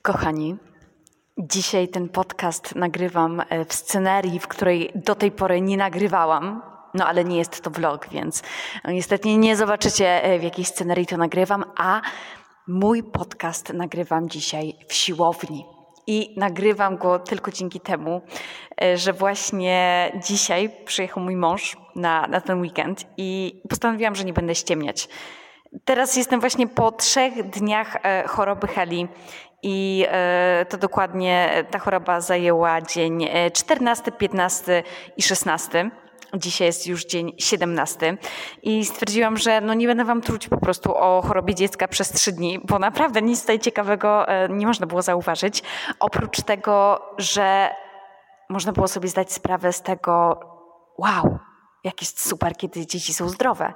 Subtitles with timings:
[0.00, 0.56] Kochani,
[1.38, 6.62] dzisiaj ten podcast nagrywam e, w scenarii, w której do tej pory nie nagrywałam.
[6.94, 8.42] No ale nie jest to vlog, więc
[8.88, 12.00] niestety nie zobaczycie e, w jakiej scenarii to nagrywam, a
[12.68, 15.64] mój podcast nagrywam dzisiaj w siłowni.
[16.06, 18.22] I nagrywam go tylko dzięki temu,
[18.82, 24.32] e, że właśnie dzisiaj przyjechał mój mąż na, na ten weekend i postanowiłam, że nie
[24.32, 25.08] będę ściemniać.
[25.84, 27.96] Teraz jestem właśnie po trzech dniach
[28.26, 29.08] choroby Heli
[29.62, 34.82] i e, to dokładnie ta choroba zajęła dzień 14, 15
[35.16, 35.90] i 16.
[36.34, 38.16] Dzisiaj jest już dzień 17
[38.62, 42.32] i stwierdziłam, że no nie będę wam truć po prostu o chorobie dziecka przez trzy
[42.32, 45.62] dni, bo naprawdę nic tutaj ciekawego e, nie można było zauważyć.
[46.00, 47.70] Oprócz tego, że
[48.48, 50.40] można było sobie zdać sprawę z tego,
[50.98, 51.38] wow,
[51.84, 53.72] jak jest super, kiedy dzieci są zdrowe.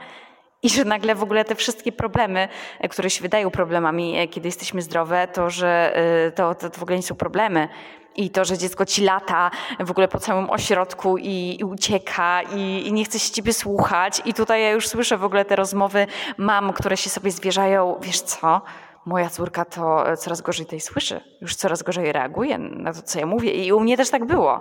[0.66, 2.48] I że nagle w ogóle te wszystkie problemy,
[2.80, 6.78] e, które się wydają problemami, e, kiedy jesteśmy zdrowe, to, że e, to, to, to
[6.78, 7.68] w ogóle nie są problemy.
[8.16, 12.86] I to, że dziecko ci lata w ogóle po całym ośrodku i, i ucieka i,
[12.86, 14.22] i, nie chce się ciebie słuchać.
[14.24, 17.98] I tutaj ja już słyszę w ogóle te rozmowy mam, które się sobie zwierzają.
[18.00, 18.60] Wiesz co?
[19.04, 21.20] Moja córka to coraz gorzej tej słyszy.
[21.40, 23.50] Już coraz gorzej reaguje na to, co ja mówię.
[23.50, 24.60] I u mnie też tak było.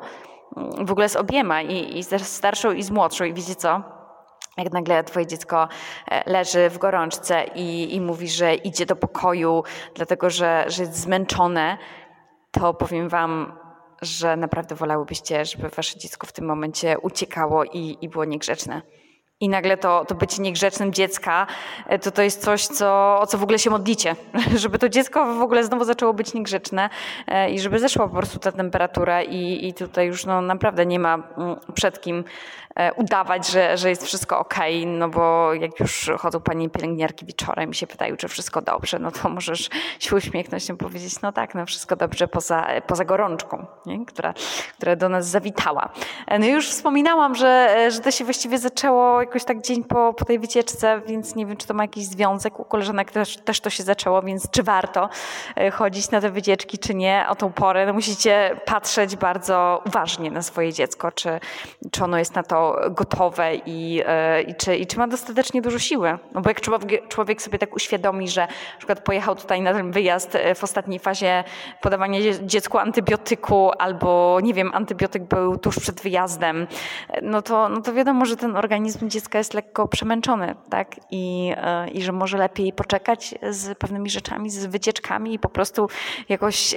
[0.85, 3.25] W ogóle z obiema, i, i z starszą, i z młodszą.
[3.25, 3.94] I wiecie co?
[4.57, 5.67] Jak nagle twoje dziecko
[6.11, 9.63] e, leży w gorączce i, i mówi, że idzie do pokoju,
[9.95, 11.77] dlatego że, że jest zmęczone,
[12.51, 13.53] to powiem wam,
[14.01, 18.81] że naprawdę wolałybyście, żeby wasze dziecko w tym momencie uciekało i, i było niegrzeczne.
[19.39, 21.47] I nagle to, to niegrzecznym dziecka,
[21.87, 24.15] e, to to jest coś, co, o co w ogóle się modlicie.
[24.55, 26.89] Żeby to dziecko w ogóle znowu zaczęło być niegrzeczne
[27.27, 30.99] e, i żeby zeszła po prostu ta temperatura i, i tutaj już no, naprawdę nie
[30.99, 32.23] ma mm, przed kim
[32.95, 37.73] udawać, że, że jest wszystko ok, no bo jak już chodzą pani pielęgniarki wieczorem i
[37.73, 41.65] się pytają, czy wszystko dobrze, no to możesz się uśmiechnąć i powiedzieć, no tak, no
[41.65, 44.05] wszystko dobrze poza, poza gorączką, nie?
[44.05, 44.33] Która,
[44.77, 45.89] która do nas zawitała.
[46.27, 50.25] E, no już wspominałam, że, że to się właściwie zaczęło jakoś tak dzień po, po
[50.25, 52.59] tej wycieczce, więc nie wiem, czy to ma jakiś związek.
[52.59, 55.09] U koleżanek też, też to się zaczęło, więc czy warto
[55.55, 60.31] e, chodzić na te wycieczki, czy nie o tą porę, no musicie patrzeć bardzo uważnie
[60.31, 61.39] na swoje dziecko, czy,
[61.91, 65.79] czy ono jest na to gotowe i, e, i, czy, i czy ma dostatecznie dużo
[65.79, 66.17] siły.
[66.33, 69.91] No bo jak człowiek, człowiek sobie tak uświadomi, że na przykład pojechał tutaj na ten
[69.91, 71.43] wyjazd e, w ostatniej fazie
[71.81, 76.67] podawania dziecku antybiotyku albo nie wiem, antybiotyk był tuż przed wyjazdem,
[77.09, 80.95] e, no to, no to wiadomo, że ten organizm dziecka jest lekko przemęczony, tak?
[81.11, 81.53] I,
[81.93, 85.89] i że może lepiej poczekać z pewnymi rzeczami, z wycieczkami i po prostu
[86.29, 86.75] jakoś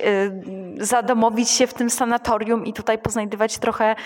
[0.78, 3.96] zadomowić się w tym sanatorium i tutaj poznajdywać trochę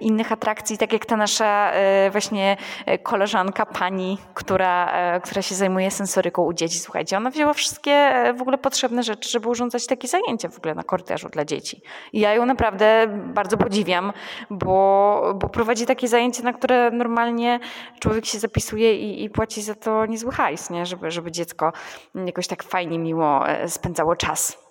[0.00, 1.27] innych atrakcji, tak jak ta nasza
[1.74, 2.56] e, właśnie
[2.86, 6.78] e, koleżanka, pani, która, e, która się zajmuje sensoryką u dzieci.
[6.78, 10.82] Słuchajcie, ona wzięła wszystkie w ogóle potrzebne rzeczy, żeby urządzać takie zajęcia w ogóle na
[10.82, 11.82] korytarzu dla dzieci.
[12.12, 14.12] I ja ją naprawdę bardzo podziwiam,
[14.50, 17.60] bo, bo prowadzi takie zajęcia, na które normalnie
[18.00, 20.86] człowiek się zapisuje i, i płaci za to niezły hajs, nie?
[20.86, 21.72] Żeby, żeby dziecko
[22.14, 24.68] jakoś tak fajnie, miło spędzało czas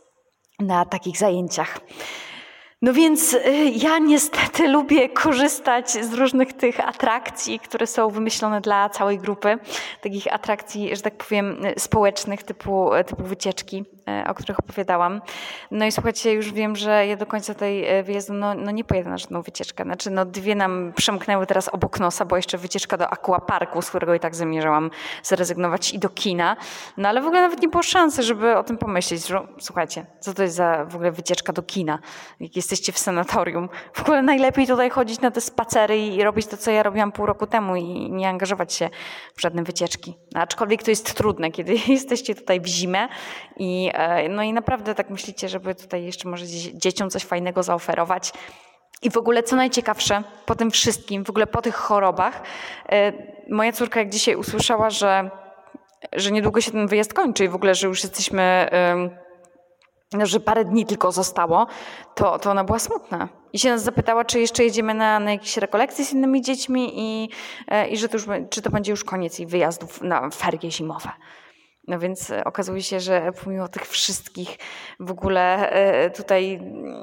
[0.59, 1.79] na takich zajęciach.
[2.81, 3.39] No więc y,
[3.75, 9.57] ja niestety lubię korzystać z różnych tych atrakcji, które są wymyślone dla całej grupy,
[10.01, 13.85] takich atrakcji, że tak powiem, społecznych, typu, typu wycieczki,
[14.25, 15.21] y, o których opowiadałam.
[15.71, 18.83] No i słuchajcie, już wiem, że ja do końca tej y, wyjazdu no, no nie
[18.83, 19.83] pojadę na żadną wycieczkę.
[19.83, 24.13] Znaczy, no dwie nam przemknęły teraz obok nosa, bo jeszcze wycieczka do aquaparku, z którego
[24.13, 24.91] i tak zamierzałam
[25.23, 26.57] zrezygnować i do kina.
[26.97, 30.33] No ale w ogóle nawet nie było szansy, żeby o tym pomyśleć, że słuchajcie, co
[30.33, 31.99] to jest za w ogóle wycieczka do kina?
[32.39, 33.69] Jak jest jesteście w sanatorium.
[33.93, 37.25] W ogóle najlepiej tutaj chodzić na te spacery i robić to, co ja robiłam pół
[37.25, 38.89] roku temu i nie angażować się
[39.35, 40.17] w żadne wycieczki.
[40.33, 43.07] No, aczkolwiek to jest trudne, kiedy jesteście tutaj w zimę
[43.57, 48.33] i, e, no i naprawdę tak myślicie, żeby tutaj jeszcze może dzieciom coś fajnego zaoferować.
[49.01, 52.41] I w ogóle co najciekawsze, po tym wszystkim, w ogóle po tych chorobach,
[52.89, 53.13] e,
[53.49, 55.29] moja córka jak dzisiaj usłyszała, że,
[56.13, 58.69] że niedługo się ten wyjazd kończy i w ogóle, że już jesteśmy
[60.23, 61.67] że parę dni tylko zostało,
[62.15, 63.29] to, to ona była smutna.
[63.53, 67.29] I się nas zapytała, czy jeszcze jedziemy na, na jakieś rekolekcje z innymi dziećmi i,
[67.67, 71.09] e, i że to już, czy to będzie już koniec jej wyjazdów na ferie zimowe.
[71.87, 74.57] No więc okazuje się, że pomimo tych wszystkich
[74.99, 76.61] w ogóle e, tutaj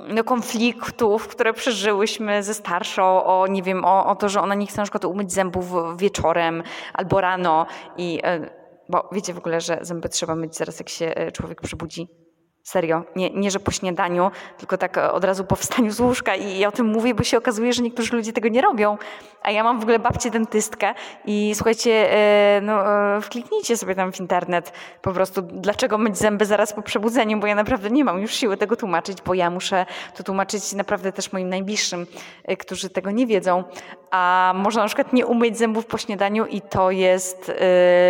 [0.09, 4.67] no, konfliktów, które przeżyłyśmy ze starszą, o nie wiem, o, o to, że ona nie
[4.67, 6.63] chce na przykład umyć zębów wieczorem
[6.95, 11.15] albo rano i e, bo wiecie w ogóle, że zęby trzeba myć zaraz jak się
[11.33, 12.24] człowiek przebudzi
[12.65, 16.65] Serio, nie, nie, że po śniadaniu, tylko tak od razu po wstaniu z łóżka i
[16.65, 18.99] o tym mówię, bo się okazuje, że niektórzy ludzie tego nie robią.
[19.43, 20.95] A ja mam w ogóle babcię dentystkę
[21.25, 24.73] i słuchajcie, e, no, e, wkliknijcie sobie tam w internet
[25.03, 28.57] po prostu, dlaczego myć zęby zaraz po przebudzeniu, bo ja naprawdę nie mam już siły
[28.57, 29.87] tego tłumaczyć, bo ja muszę
[30.17, 32.07] to tłumaczyć naprawdę też moim najbliższym,
[32.45, 33.65] e, którzy tego nie wiedzą.
[34.11, 37.53] A można na przykład nie umyć zębów po śniadaniu i to jest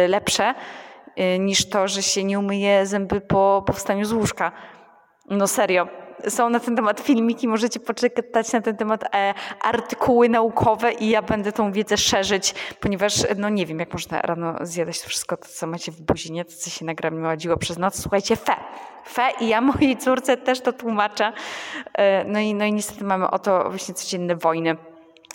[0.09, 0.55] lepsze
[1.39, 4.53] niż to, że się nie umyje zęby po powstaniu z łóżka.
[5.31, 5.89] No serio.
[6.29, 11.23] Są na ten temat filmiki, możecie poczytać na ten temat e, artykuły naukowe i ja
[11.23, 15.49] będę tą wiedzę szerzyć, ponieważ no nie wiem, jak można rano zjadać to wszystko, to
[15.49, 16.45] co macie w buzi, nie?
[16.45, 18.01] To co się nagramiładziło przez noc.
[18.03, 18.55] Słuchajcie, fe.
[19.07, 21.33] Fe i ja mojej córce też to tłumaczę.
[21.95, 24.77] E, no i, no i niestety mamy o to właśnie codzienne wojny.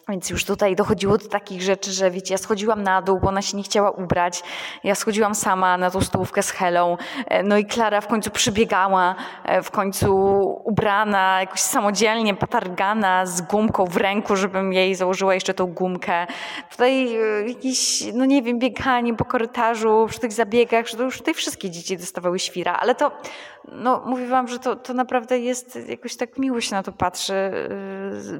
[0.09, 3.41] Więc już tutaj dochodziło do takich rzeczy, że wiecie, ja schodziłam na dół, bo ona
[3.41, 4.43] się nie chciała ubrać.
[4.83, 6.97] Ja schodziłam sama na tą stołówkę z Helą.
[7.27, 10.15] E, no i Klara w końcu przybiegała, e, w końcu
[10.63, 16.27] ubrana, jakoś samodzielnie, patargana, z gumką w ręku, żebym jej założyła jeszcze tą gumkę.
[16.71, 21.17] Tutaj e, jakieś, no nie wiem, bieganie po korytarzu, przy tych zabiegach, że to już
[21.17, 23.11] tutaj wszystkie dzieci dostawały świra, ale to
[23.71, 27.51] no, mówię wam, że to, to naprawdę jest, jakoś tak miło się na to patrzy,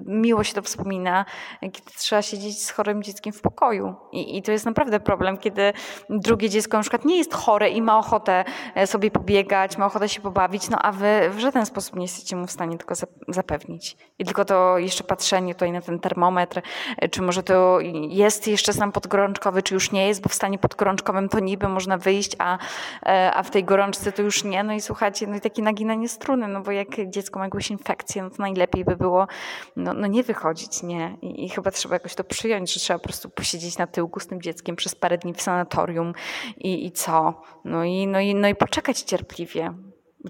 [0.05, 1.25] miło się to wspomina,
[1.61, 3.95] kiedy trzeba siedzieć z chorym dzieckiem w pokoju.
[4.11, 5.73] I, I to jest naprawdę problem, kiedy
[6.09, 8.45] drugie dziecko na przykład nie jest chore i ma ochotę
[8.75, 12.35] e, sobie pobiegać, ma ochotę się pobawić, no a wy w żaden sposób nie jesteście
[12.35, 12.95] mu w stanie tego
[13.27, 13.97] zapewnić.
[14.19, 16.61] I tylko to jeszcze patrzenie tutaj na ten termometr,
[16.97, 17.79] e, czy może to
[18.09, 21.97] jest jeszcze stan podgorączkowy, czy już nie jest, bo w stanie podgorączkowym to niby można
[21.97, 22.57] wyjść, a,
[23.05, 24.63] e, a w tej gorączce to już nie.
[24.63, 28.23] No i słuchajcie, no i takie naginanie struny, no bo jak dziecko ma jakąś infekcję,
[28.23, 29.27] no to najlepiej by było
[29.75, 31.17] no, no nie wychodzić, nie?
[31.21, 34.41] I, Chyba trzeba jakoś to przyjąć, że trzeba po prostu posiedzieć na tyłku z tym
[34.41, 36.13] dzieckiem przez parę dni w sanatorium
[36.57, 37.41] i, i co?
[37.65, 39.73] No i, no, i, no i poczekać cierpliwie.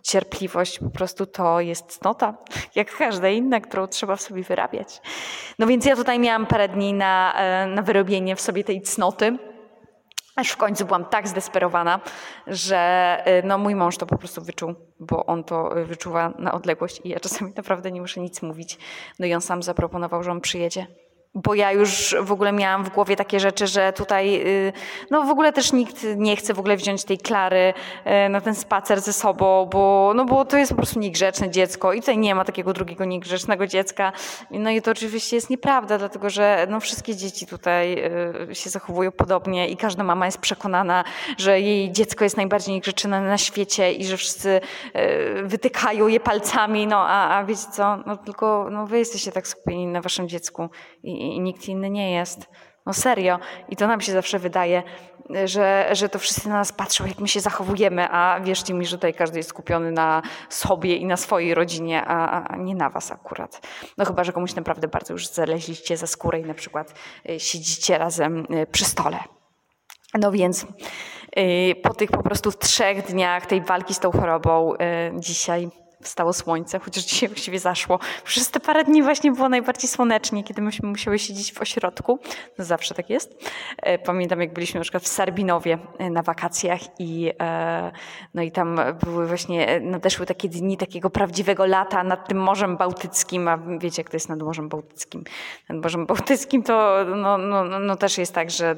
[0.03, 2.37] Cierpliwość po prostu to jest cnota,
[2.75, 5.01] jak każda inna, którą trzeba w sobie wyrabiać.
[5.59, 9.37] No więc ja tutaj miałam parę dni na, e, na wyrobienie w sobie tej cnoty.
[10.39, 11.99] Aż w końcu byłam tak zdesperowana,
[12.47, 16.51] że y, no, mój mąż to po prostu wyczuł, bo on to y, wyczuwa na
[16.51, 18.77] odległość i ja czasami naprawdę nie muszę nic mówić.
[19.19, 20.87] No i on sam zaproponował, że on przyjedzie
[21.43, 24.73] bo ja już w ogóle miałam w głowie takie rzeczy, że tutaj, y,
[25.11, 27.73] no w ogóle też nikt nie chce w ogóle wziąć tej Klary
[28.25, 31.93] y, na ten spacer ze sobą, bo, no bo to jest po prostu niegrzeczne dziecko
[31.93, 34.11] i tutaj nie ma takiego drugiego niegrzecznego dziecka.
[34.51, 38.05] No i to oczywiście jest nieprawda, dlatego że no wszystkie dzieci tutaj
[38.51, 41.03] y, się zachowują podobnie i każda mama jest przekonana,
[41.37, 44.61] że jej dziecko jest najbardziej niegrzeczne na świecie i że wszyscy
[45.43, 49.87] wytykają je palcami, no a, a wiecie co, no tylko no wy jesteście tak skupieni
[49.87, 50.69] na waszym dziecku
[51.35, 52.49] i, nikt inny nie jest.
[52.85, 53.39] No serio.
[53.69, 54.83] I to nam się zawsze wydaje,
[55.45, 58.97] że, że to wszyscy na nas patrzą, jak my się zachowujemy, a wierzcie mi, że
[58.97, 63.11] tutaj każdy jest skupiony na sobie i na swojej rodzinie, a, a nie na was
[63.11, 63.67] akurat.
[63.97, 66.93] No chyba, że komuś naprawdę bardzo już zaleźliście za skórę i na przykład
[67.29, 69.19] y, siedzicie razem y, przy stole.
[70.13, 70.65] No więc
[71.37, 74.73] y, po tych po prostu trzech dniach tej walki z tą chorobą
[75.13, 75.69] dzisiaj
[76.03, 77.99] wstało słońce, chociaż dzisiaj właściwie zaszło.
[78.23, 82.19] Przez te parę dni właśnie było najbardziej słonecznie, kiedy myśmy musiały siedzieć w ośrodku.
[82.57, 83.49] No zawsze tak jest.
[83.77, 87.91] E, pamiętam, jak byliśmy na przykład w Sarbinowie e, na wakacjach i, e,
[88.33, 93.47] no i tam były właśnie, nadeszły takie dni takiego prawdziwego lata nad tym Morzem Bałtyckim,
[93.47, 95.23] a wiecie, jak to jest nad Morzem Bałtyckim.
[95.69, 98.75] Nad Morzem Bałtyckim to no, no, no, no też jest tak, że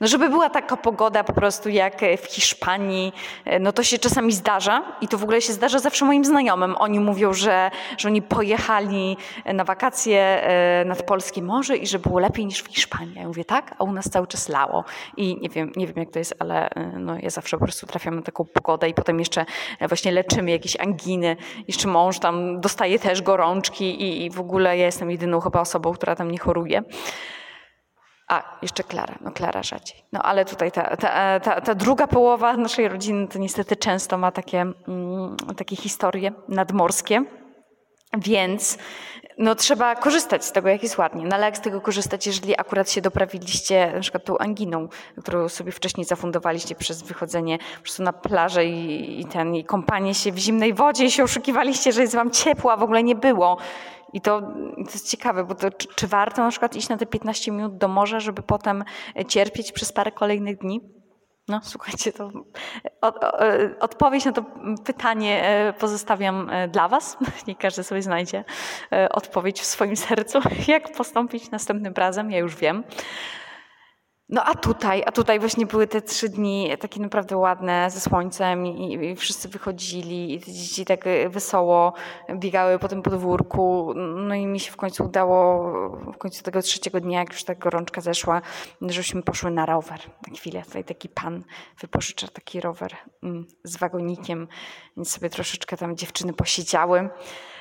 [0.00, 3.12] no żeby była taka pogoda po prostu jak w Hiszpanii,
[3.60, 6.76] no to się czasami zdarza i to w ogóle się zdarza zawsze moim znajomym znajomym.
[6.78, 9.16] Oni mówią, że, że oni pojechali
[9.54, 13.14] na wakacje e, nad Polskie Morze i że było lepiej niż w Hiszpanii.
[13.14, 14.84] Ja mówię, tak, a u nas cały czas lało.
[15.16, 17.86] I nie wiem, nie wiem jak to jest, ale e, no, ja zawsze po prostu
[17.86, 19.46] trafiam na taką pogodę i potem jeszcze
[19.80, 21.36] e, właśnie leczymy jakieś anginy.
[21.68, 25.92] Jeszcze mąż tam dostaje też gorączki i, i w ogóle ja jestem jedyną chyba osobą,
[25.92, 26.82] która tam nie choruje.
[28.28, 29.18] A, jeszcze Klara.
[29.20, 29.96] No Klara rzadziej.
[30.12, 34.32] No ale tutaj ta, ta, ta, ta druga połowa naszej rodziny to niestety często ma
[34.32, 37.24] takie, mm, takie historie nadmorskie.
[38.18, 38.78] Więc
[39.38, 41.24] no, trzeba korzystać z tego, jak jest ładnie.
[41.26, 44.88] No ale jak z tego korzystać, jeżeli akurat się doprawiliście na przykład tą anginą,
[45.22, 50.14] którą sobie wcześniej zafundowaliście przez wychodzenie po prostu na plażę i, i ten, i kąpanie
[50.14, 53.14] się w zimnej wodzie i się oszukiwaliście, że jest wam ciepło, a w ogóle nie
[53.14, 53.56] było.
[54.12, 54.40] I to,
[54.76, 57.78] to jest ciekawe, bo to, czy, czy, warto na przykład iść na te 15 minut
[57.78, 58.84] do morza, żeby potem
[59.28, 60.95] cierpieć przez parę kolejnych dni?
[61.48, 62.30] No, słuchajcie, to
[63.00, 63.16] od,
[63.80, 64.44] odpowiedź na to
[64.84, 67.16] pytanie e, pozostawiam e, dla Was.
[67.46, 68.44] Niech każdy sobie znajdzie
[68.92, 70.38] e, odpowiedź w swoim sercu,
[70.68, 72.30] jak postąpić następnym razem.
[72.30, 72.84] Ja już wiem.
[74.28, 78.66] No a tutaj, a tutaj właśnie były te trzy dni takie naprawdę ładne ze słońcem
[78.66, 81.92] i, i wszyscy wychodzili i te dzieci tak wesoło
[82.34, 83.92] biegały po tym podwórku.
[84.16, 85.70] No i mi się w końcu udało,
[86.12, 88.42] w końcu tego trzeciego dnia, jak już ta gorączka zeszła,
[88.80, 90.00] żeśmy poszły na rower.
[90.28, 91.44] Na chwilę tutaj taki pan
[91.80, 92.92] wypożycza taki rower
[93.22, 94.48] mm, z wagonikiem,
[94.96, 97.08] więc sobie troszeczkę tam dziewczyny posiedziały.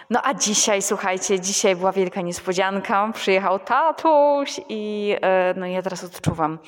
[0.09, 3.11] No a dzisiaj, słuchajcie, dzisiaj była wielka niespodzianka.
[3.13, 6.59] Przyjechał tatuś i e, no ja teraz odczuwam,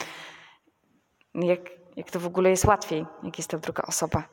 [1.35, 1.59] jak,
[1.95, 4.23] jak to w ogóle jest łatwiej, jak jest ta druga osoba.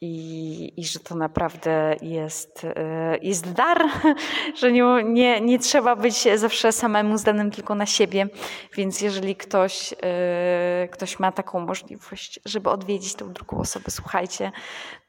[0.00, 3.84] I, i że to naprawdę jest, e, jest dar,
[4.60, 8.28] że nie, nie, nie trzeba być zawsze samemu zdanym tylko na siebie.
[8.76, 14.52] Więc jeżeli ktoś, e, ktoś ma taką możliwość, żeby odwiedzić tą drugą osobę, słuchajcie,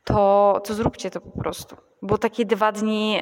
[0.09, 1.75] to, to zróbcie to po prostu.
[2.01, 3.21] Bo takie dwa dni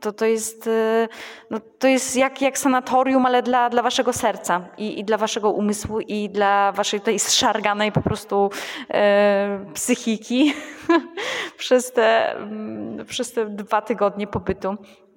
[0.00, 1.08] to, to, jest, y,
[1.50, 5.50] no, to jest jak, jak sanatorium, ale dla, dla waszego serca i, i dla waszego
[5.50, 8.50] umysłu i dla waszej tej zszarganej po prostu
[8.90, 10.54] e, psychiki
[11.56, 14.76] przez, te, mm, przez te dwa tygodnie pobytu.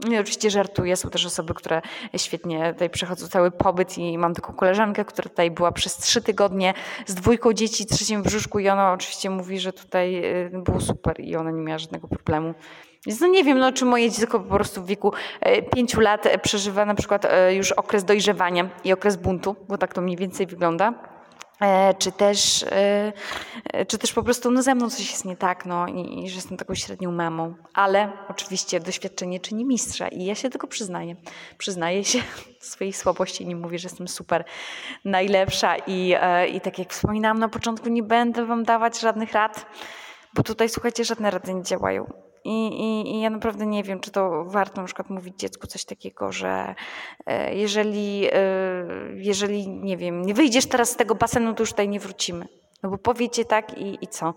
[0.10, 1.82] I oczywiście żartuję, są też osoby, które
[2.18, 6.74] świetnie tutaj przechodzą cały pobyt i mam taką koleżankę, która tutaj była przez trzy tygodnie
[7.06, 11.20] z dwójką dzieci, trzecim w brzuszku i ona oczywiście mówi, że tutaj y, było super
[11.20, 12.54] i ona nie miała żadnego problemu.
[13.06, 16.28] Więc no nie wiem, no, czy moje dziecko po prostu w wieku e, pięciu lat
[16.42, 20.48] przeżywa na przykład e, już okres dojrzewania i okres buntu, bo tak to mniej więcej
[20.48, 21.17] wygląda.
[22.00, 22.66] Czy też,
[23.88, 26.36] czy też po prostu no ze mną coś jest nie tak, no i, i że
[26.36, 27.56] jestem taką średnią mamą.
[27.74, 31.16] Ale oczywiście doświadczenie czyni mistrza i ja się tego przyznaję.
[31.58, 32.20] Przyznaję się
[32.60, 34.44] swoich słabości i nie mówię, że jestem super
[35.06, 36.16] najlepsza i,
[36.54, 39.66] i tak jak wspominałam na początku, nie będę wam dawać żadnych rad,
[40.34, 42.27] bo tutaj słuchajcie, żadne rady nie działają.
[42.48, 45.86] I, i, I, ja naprawdę nie wiem, czy to warto na przykład mówić dziecku coś
[45.86, 46.76] takiego, że
[47.26, 48.40] e, jeżeli, e,
[49.16, 52.48] jeżeli nie wiem, nie wyjdziesz teraz z tego basenu, to już tutaj nie wrócimy.
[52.84, 54.34] No bo powiecie tak i, i co?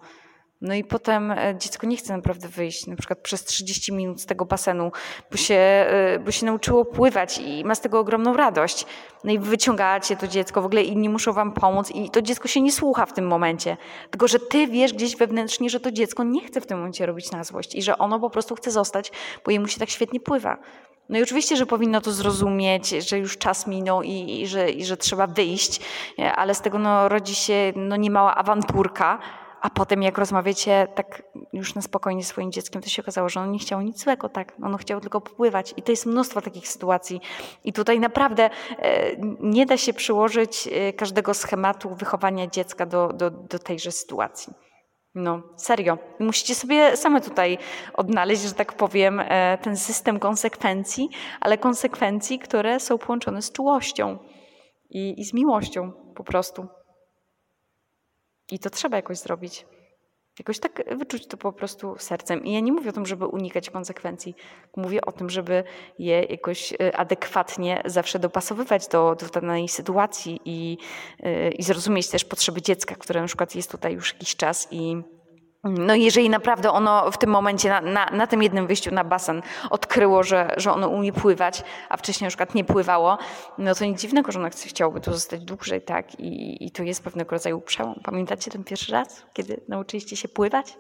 [0.61, 4.27] No i potem e, dziecko nie chce naprawdę wyjść, na przykład przez 30 minut z
[4.27, 4.93] tego basenu,
[5.31, 8.87] bo się, e, bo się nauczyło pływać i ma z tego ogromną radość.
[9.25, 12.61] No i wyciągacie to dziecko, w ogóle inni muszą wam pomóc i to dziecko się
[12.61, 13.77] nie słucha w tym momencie.
[14.11, 17.31] Tylko, że ty wiesz gdzieś wewnętrznie, że to dziecko nie chce w tym momencie robić
[17.31, 19.13] na złość i że ono po prostu chce zostać,
[19.45, 20.59] bo jemu się tak świetnie pływa.
[21.09, 24.85] No i oczywiście, że powinno to zrozumieć, że już czas minął i, i, że, i
[24.85, 25.81] że trzeba wyjść,
[26.35, 29.19] ale z tego no, rodzi się no, niemała awanturka,
[29.61, 33.41] a potem jak rozmawiacie tak już na spokojnie z swoim dzieckiem, to się okazało, że
[33.41, 34.53] on nie chciał nic złego, tak?
[34.63, 35.75] Ono chciało tylko popływać.
[35.77, 37.21] I to jest mnóstwo takich sytuacji.
[37.65, 43.31] I tutaj naprawdę e, nie da się przyłożyć e, każdego schematu wychowania dziecka do, do,
[43.31, 44.53] do tejże sytuacji.
[45.15, 45.99] No, serio.
[46.19, 47.59] Musicie sobie same tutaj
[47.95, 51.09] odnaleźć, że tak powiem, e, ten system konsekwencji,
[51.41, 54.19] ale konsekwencji, które są połączone z czułością
[54.91, 56.80] i, i z miłością po prostu.
[58.51, 59.67] I to trzeba jakoś zrobić.
[60.39, 62.45] Jakoś tak wyczuć to po prostu sercem.
[62.45, 64.35] I ja nie mówię o tym, żeby unikać konsekwencji.
[64.77, 65.65] Mówię o tym, żeby
[65.99, 70.79] je jakoś y, adekwatnie zawsze dopasowywać do, do danej sytuacji i,
[71.27, 75.03] y, i zrozumieć też potrzeby dziecka, które na przykład jest tutaj już jakiś czas i
[75.65, 79.43] no jeżeli naprawdę ono w tym momencie na, na, na, tym jednym wyjściu na basen
[79.71, 83.19] odkryło, że, że ono umie pływać, a wcześniej na przykład nie pływało,
[83.59, 86.21] no to nic dziwnego, że ono chciałoby tu zostać dłużej, tak?
[86.21, 88.01] I, I to jest pewnego rodzaju przełom.
[88.05, 90.77] Pamiętacie ten pierwszy raz, kiedy nauczyliście się pływać?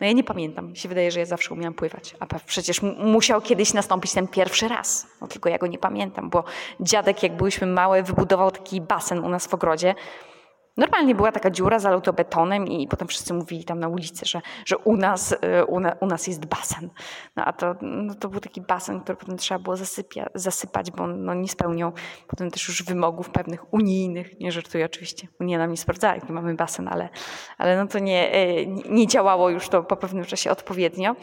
[0.00, 0.68] No ja nie pamiętam.
[0.70, 2.16] Mi się wydaje, że ja zawsze umiałam pływać.
[2.20, 5.06] A przecież musiał kiedyś nastąpić ten pierwszy raz.
[5.20, 6.44] No tylko ja go nie pamiętam, bo
[6.80, 9.94] dziadek, jak byliśmy małe, wybudował taki basen u nas w ogrodzie.
[10.76, 14.40] Normalnie była taka dziura, zalał to betonem i potem wszyscy mówili tam na ulicy, że,
[14.66, 16.90] że u, nas, y, u, na, u nas jest basen.
[17.36, 21.04] No a to, no to był taki basen, który potem trzeba było zasypia, zasypać, bo
[21.04, 21.92] on no, nie spełniał
[22.26, 24.40] potem też już wymogów pewnych unijnych.
[24.40, 27.08] Nie żartuję oczywiście, Unia nam nie sprawdzała, jaki mamy basen, ale,
[27.58, 31.16] ale no to nie, y, nie działało już to po pewnym czasie odpowiednio.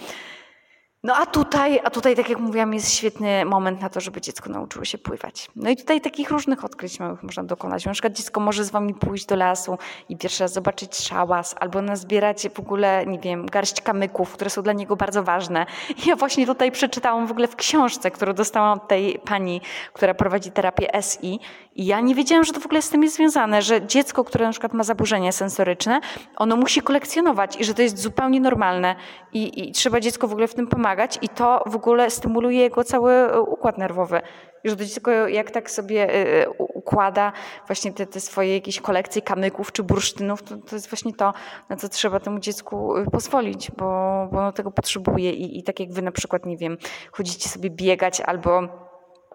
[1.06, 4.50] No a tutaj, a tutaj, tak jak mówiłam, jest świetny moment na to, żeby dziecko
[4.50, 5.52] nauczyło się pływać.
[5.56, 7.86] No i tutaj takich różnych odkryć małych można dokonać.
[7.86, 9.78] Na przykład dziecko może z wami pójść do lasu
[10.10, 14.62] i pierwszy raz zobaczyć szałas, albo nazbierać w ogóle, nie wiem, garść kamyków, które są
[14.62, 15.66] dla niego bardzo ważne.
[16.06, 19.62] Ja właśnie tutaj przeczytałam w ogóle w książce, którą dostałam od tej pani,
[19.94, 21.40] która prowadzi terapię SI.
[21.76, 24.46] I ja nie wiedziałam, że to w ogóle z tym jest związane, że dziecko, które
[24.46, 26.02] na przykład ma zaburzenia sensoryczne,
[26.36, 28.96] ono musi kolekcjonować i że to jest zupełnie normalne
[29.34, 32.84] i, i trzeba dziecko w ogóle w tym pomagać i to w ogóle stymuluje jego
[32.84, 34.22] cały e, układ nerwowy.
[34.64, 37.32] Że to dziecko jak tak sobie e, e, układa
[37.68, 41.34] właśnie te, te swoje jakieś kolekcje kamyków czy bursztynów, to, to jest właśnie to,
[41.70, 43.86] na co trzeba temu dziecku pozwolić, bo,
[44.32, 46.78] bo ono tego potrzebuje I, i tak jak wy na przykład, nie wiem,
[47.12, 48.58] chodzicie sobie biegać albo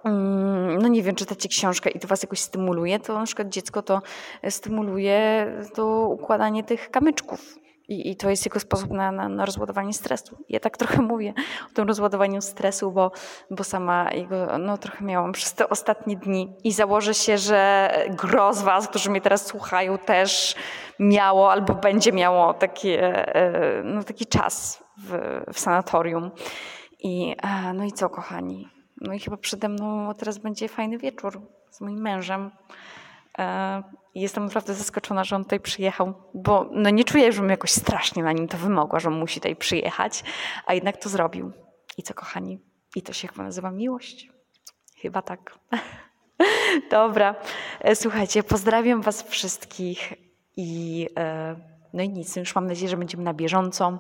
[0.04, 3.82] mm, no nie wiem, czytacie książkę i to was jakoś stymuluje, to na przykład dziecko
[3.82, 4.02] to
[4.48, 7.58] stymuluje to układanie tych kamyczków.
[7.88, 10.45] I, I, to jest jego sposób na, na, na, rozładowanie stresu.
[10.49, 11.35] Ja tak trochę mówię
[11.71, 13.12] o tym rozładowaniu stresu, bo,
[13.50, 18.54] bo sama jego no, trochę miałam przez te ostatnie dni i założę się, że gro
[18.54, 20.54] z Was, którzy mnie teraz słuchają, też
[20.99, 26.30] miało albo będzie miało takie, e, no, taki czas w, w sanatorium.
[26.99, 28.68] I, e, no i co, kochani?
[29.00, 31.40] No i chyba przede mną teraz będzie fajny wieczór
[31.71, 32.50] z moim mężem.
[33.38, 33.82] E,
[34.14, 38.32] jestem naprawdę zaskoczona, że on tutaj przyjechał, bo no nie czuję, żebym jakoś strasznie na
[38.32, 40.25] nim to wymogła, że on musi tutaj przyjechać,
[40.66, 41.52] a jednak to zrobił.
[41.99, 42.58] I co, kochani?
[42.97, 44.30] I to się chyba nazywa miłość.
[44.97, 45.58] Chyba tak.
[46.90, 47.35] Dobra.
[47.80, 50.14] E, słuchajcie, pozdrawiam Was wszystkich
[50.56, 51.56] i e,
[51.92, 53.99] no i nic, już mam nadzieję, że będziemy na bieżąco.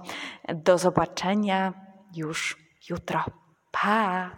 [0.54, 1.72] Do zobaczenia
[2.14, 2.56] już
[2.90, 3.24] jutro.
[3.70, 4.30] Pa!